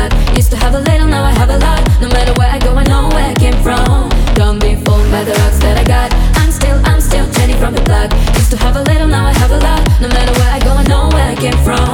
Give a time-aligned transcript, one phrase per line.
[0.00, 1.80] mad Used to have a little, now I have a lot.
[2.00, 4.08] No matter where I go, I know where I came from.
[4.34, 6.08] Don't be fooled by the rocks that I got.
[6.40, 8.08] I'm still, I'm still Jenny from the block.
[8.40, 9.80] Used to have a little, now I have a lot.
[10.00, 11.89] No matter where I go, I know where I came from.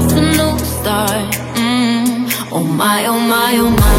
[0.00, 1.26] that's a new start.
[1.58, 2.30] Mm.
[2.52, 3.96] Oh my, oh my, oh my.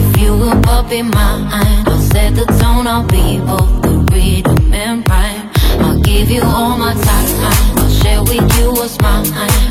[0.00, 1.44] If you will up in mine,
[1.86, 2.86] I'll set the tone.
[2.86, 5.50] I'll be both the rhythm and rhyme.
[5.84, 7.28] I'll give you all my time.
[7.76, 9.26] I'll share with you what's mine.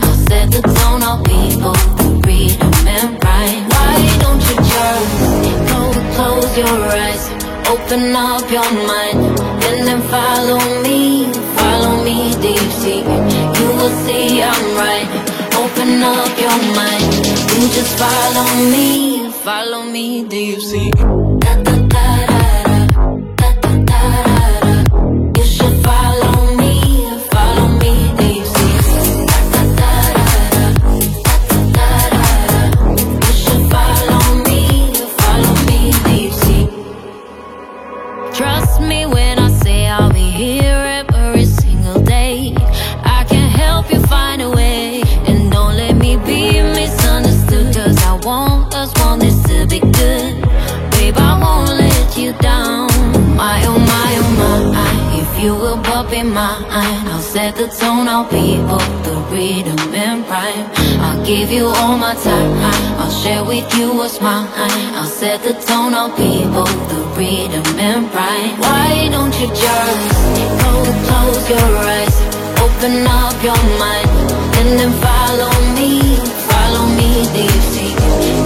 [0.05, 1.01] I'll set the tone.
[1.01, 3.65] I'll be both the rhythm and rhyme.
[3.73, 5.13] Why don't you just
[5.71, 5.81] go
[6.15, 7.25] close your eyes,
[7.73, 9.19] open up your mind,
[9.65, 13.01] and then follow me, follow me deep sea.
[13.57, 15.34] You will see I'm right
[15.85, 17.13] open up your mind.
[17.61, 20.23] You just follow me, follow me.
[20.27, 20.89] Do you see?
[20.89, 22.14] Da, da, da.
[56.35, 57.07] mind.
[57.13, 60.67] I'll set the tone, I'll be both the rhythm and rhyme.
[61.05, 62.51] I'll give you all my time,
[62.99, 64.49] I'll share with you what's mine.
[64.99, 68.55] I'll set the tone, I'll be both the rhythm and rhyme.
[68.65, 70.15] Why don't you just
[71.07, 72.17] close, your eyes,
[72.65, 74.09] open up your mind,
[74.59, 76.17] and then follow me,
[76.51, 77.93] follow me deep see?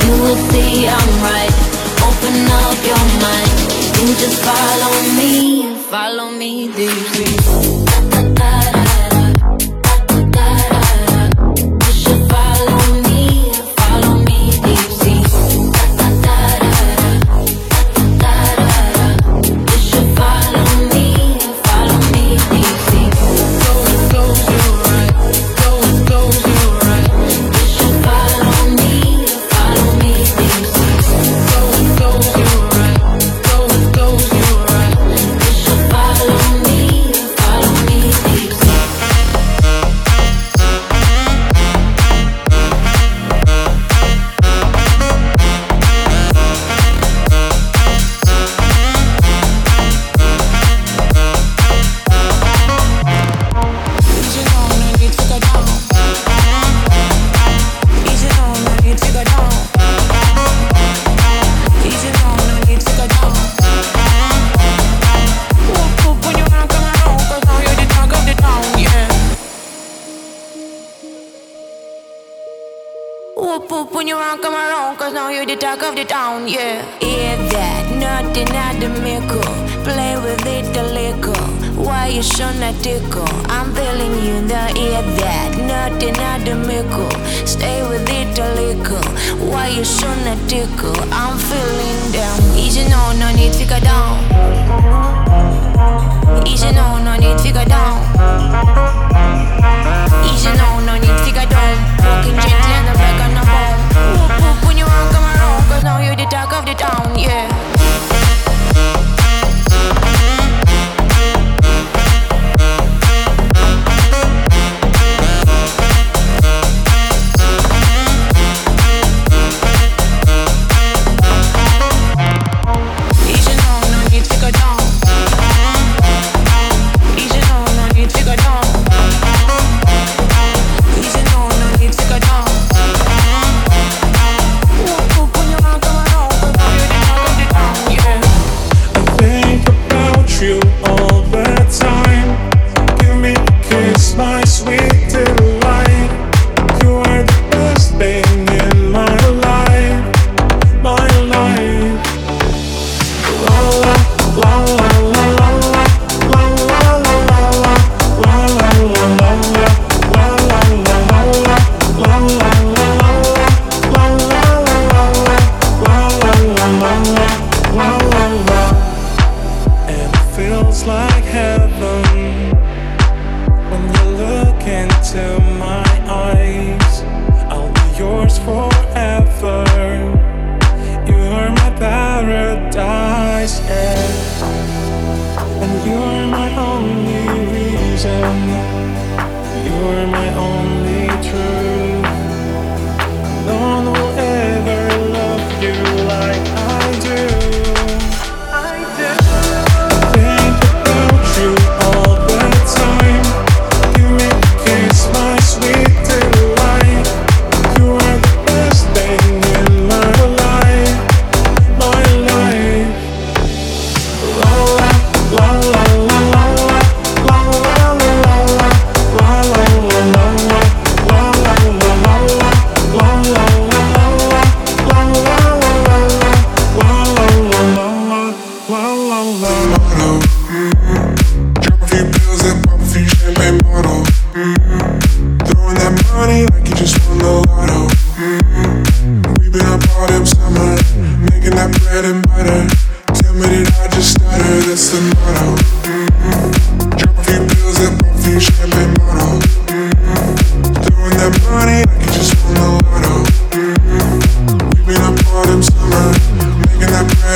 [0.05, 1.55] You will see I'm right.
[2.07, 3.58] Open up your mind.
[3.99, 8.68] You just follow me, follow me deeply.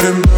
[0.04, 0.33] him.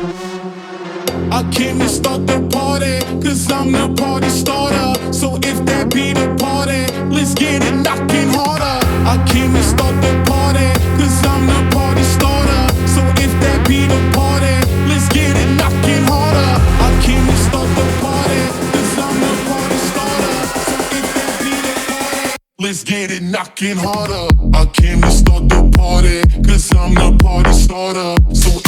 [0.00, 4.94] I came to start the party, cause I'm the party starter.
[5.12, 8.78] So if that be the party, let's get it knocking harder.
[9.02, 10.70] I came to start the party,
[11.02, 12.62] cause I'm the party starter.
[12.86, 14.54] So if that be the party,
[14.86, 16.46] let's get it knocking harder.
[16.78, 20.38] I came to start the party, cause I'm the party starter.
[20.62, 24.30] So if that be the party, let's get it knocking harder.
[24.54, 28.14] I came to start the party, cause I'm the party starter.
[28.32, 28.67] So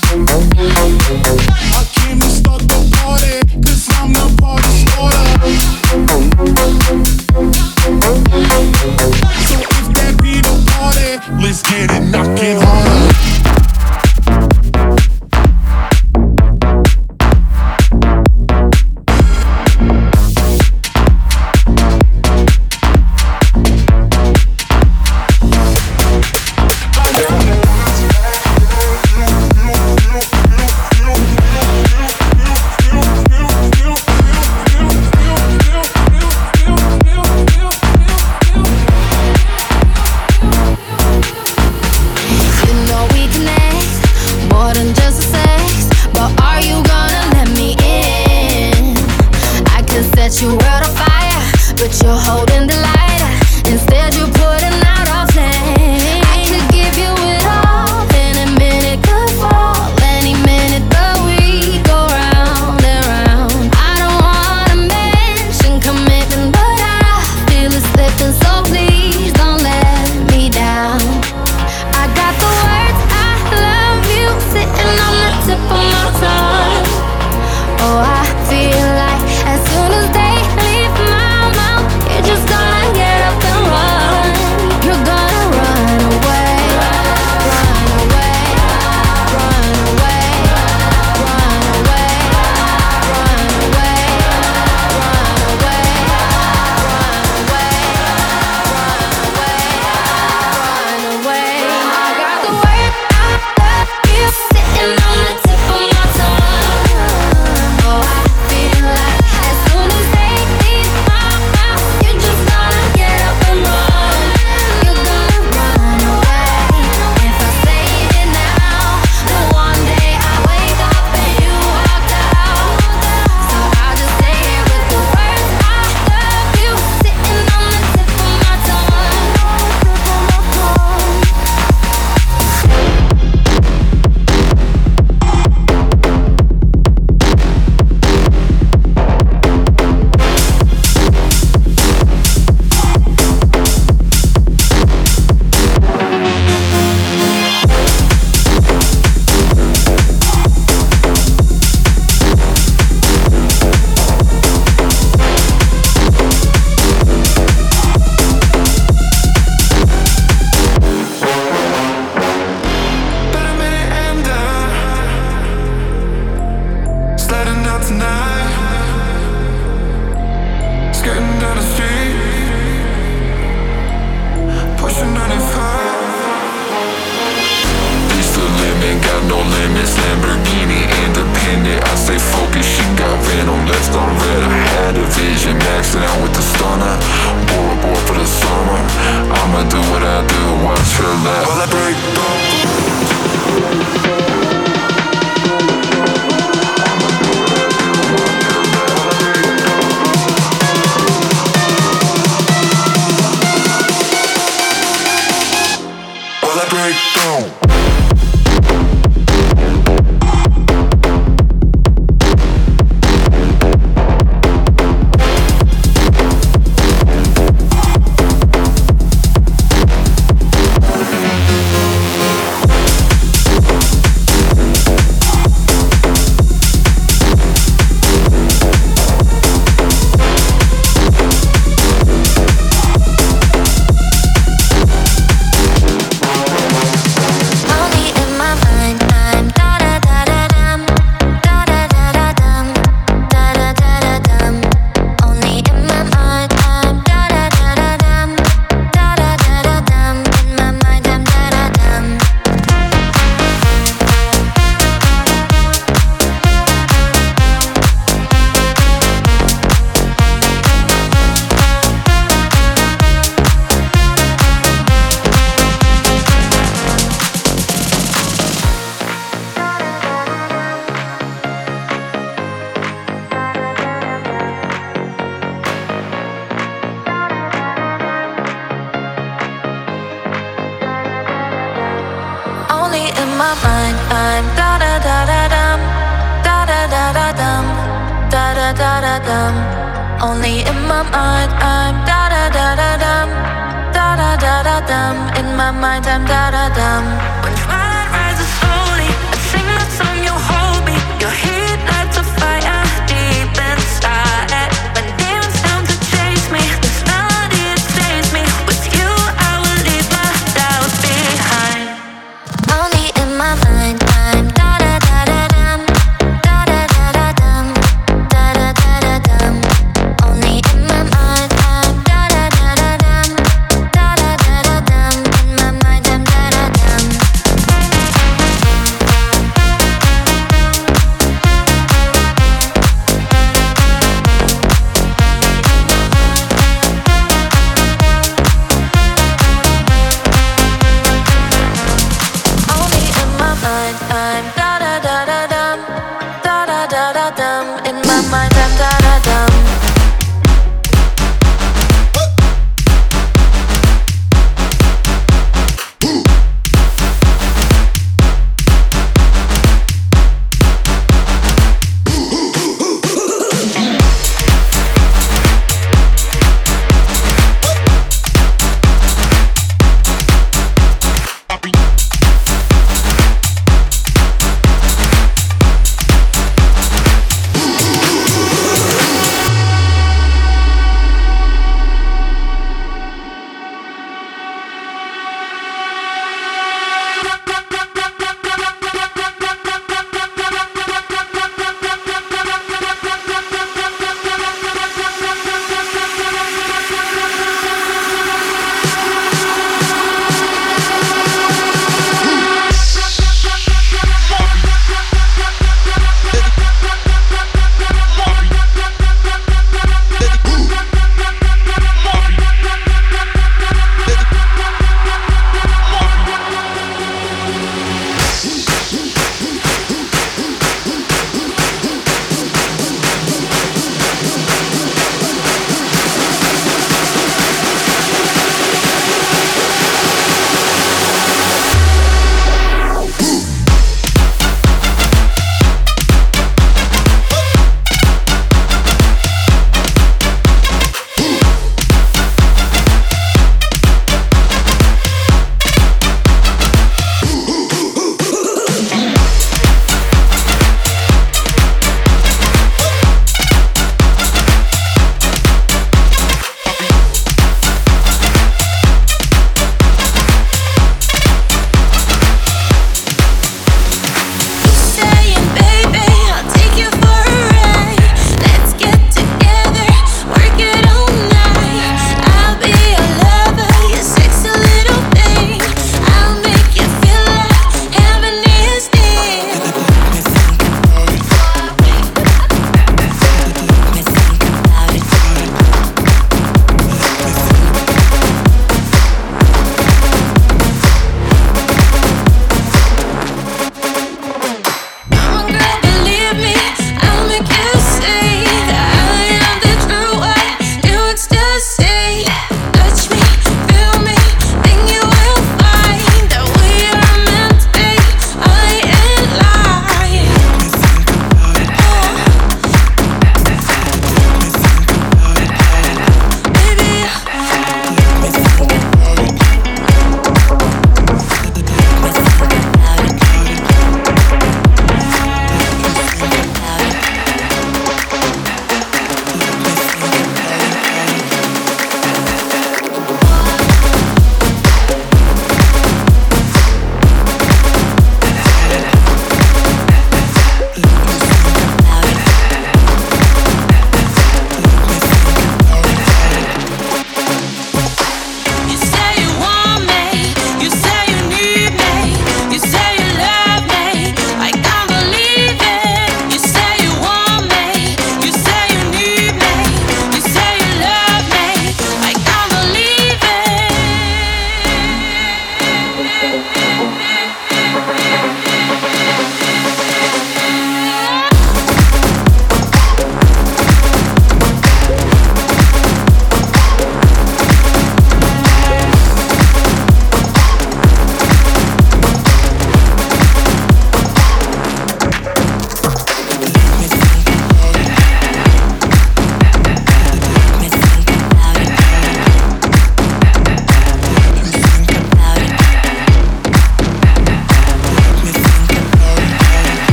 [190.63, 191.47] what's her left.
[191.47, 192.30] Will I break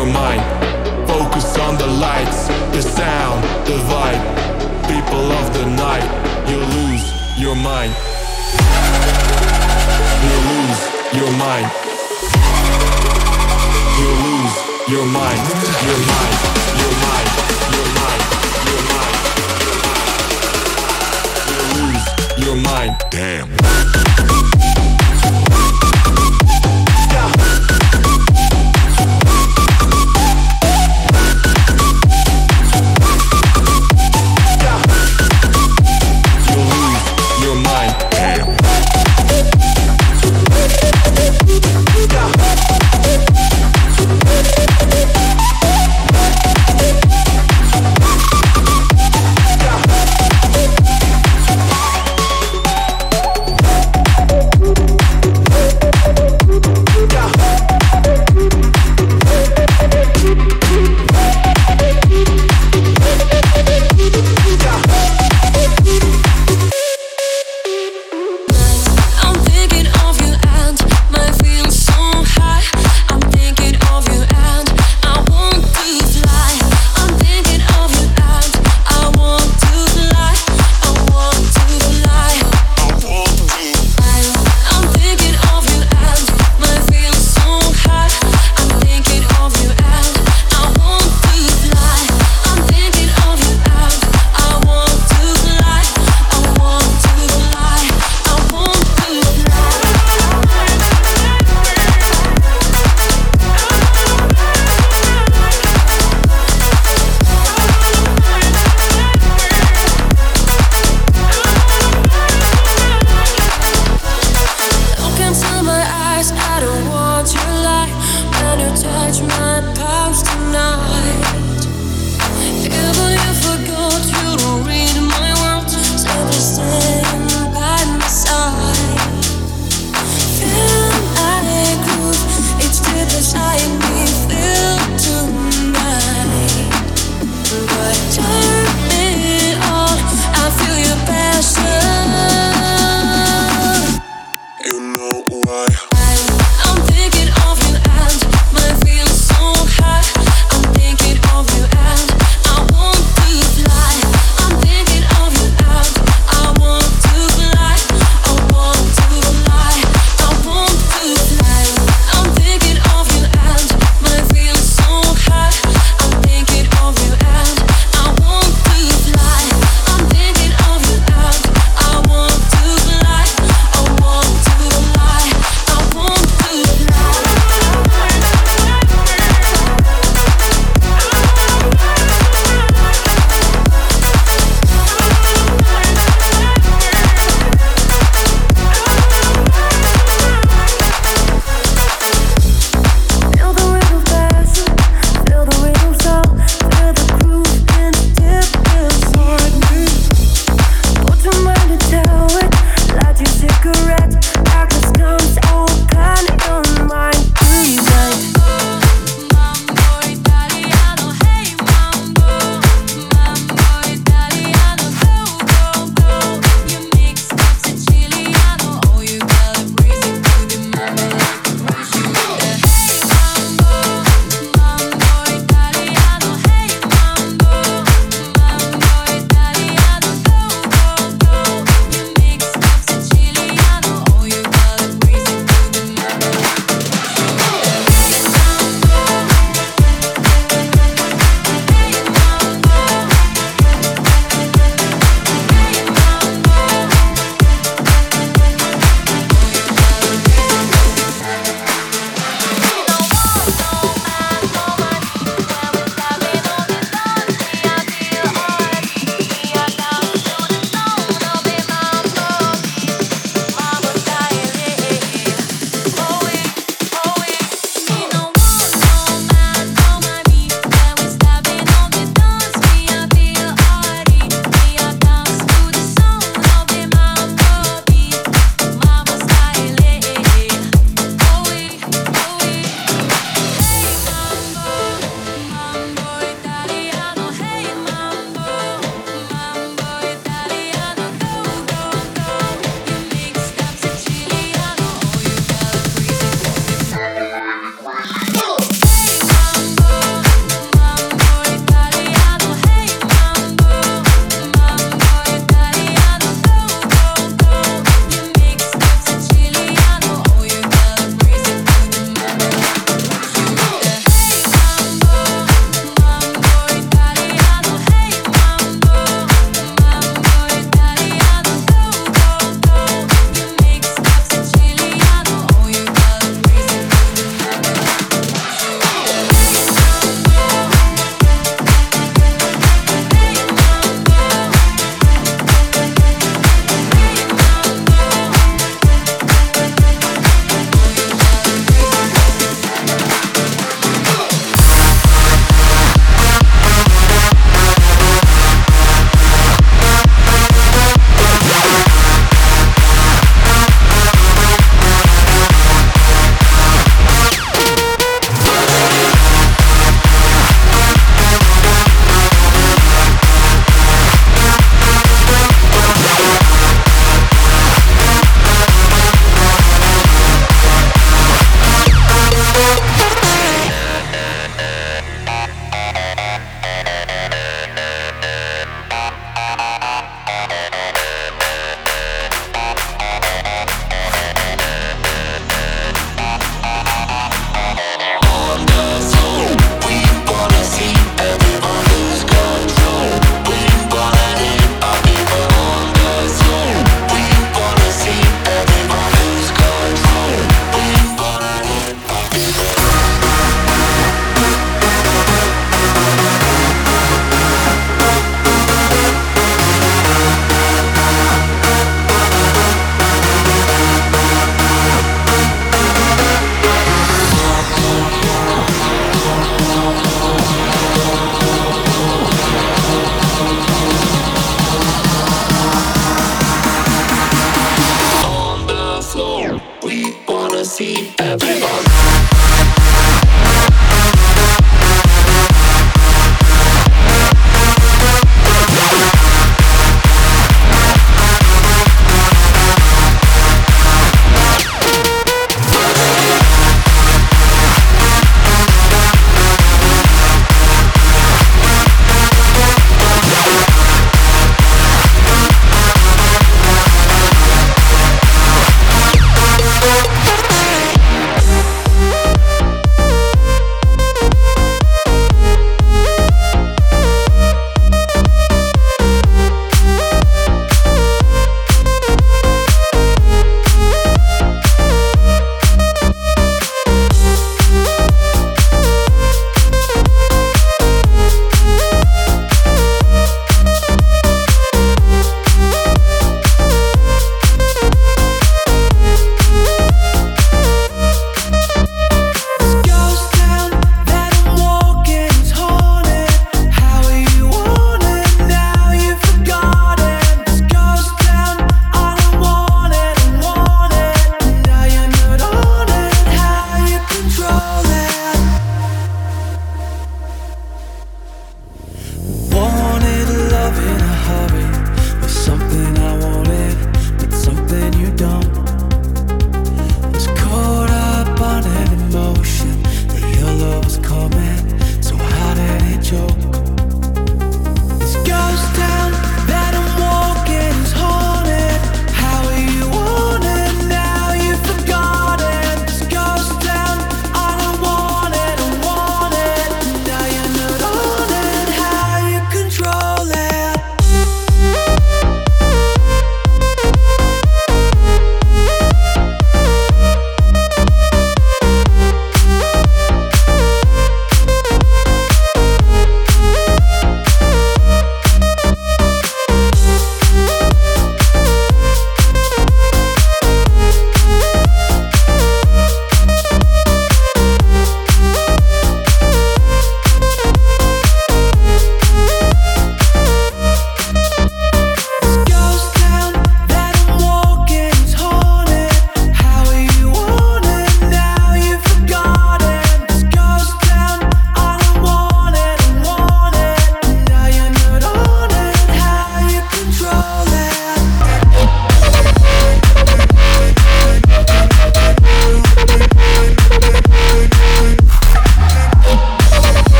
[0.00, 0.40] your mind.
[1.06, 4.24] Focus on the lights, the sound, the vibe.
[4.88, 6.08] People of the night,
[6.48, 7.04] you lose
[7.38, 7.92] your mind.
[10.24, 10.80] You lose
[11.20, 11.68] your mind.
[14.00, 14.54] You lose
[14.88, 15.40] your mind,
[15.88, 16.36] your mind,
[16.80, 17.28] your mind,
[17.74, 18.22] your mind,
[18.68, 19.16] your mind.
[21.50, 22.04] You lose
[22.46, 24.29] your mind, damn.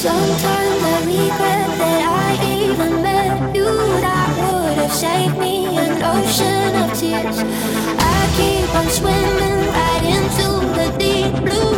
[0.00, 3.64] Sometimes I regret that I even met you.
[3.64, 7.38] That would have saved me an ocean of tears.
[7.98, 11.77] I keep on swimming right into the deep blue.